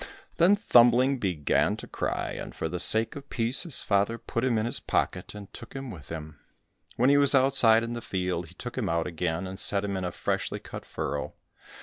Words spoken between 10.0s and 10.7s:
a freshly